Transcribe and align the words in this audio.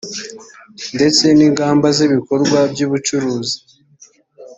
ndetse 0.95 1.23
n 1.37 1.39
ingamba 1.47 1.87
z 1.97 1.99
ibikorwa 2.07 2.59
by 2.71 2.79
ubucuruzi 2.85 3.57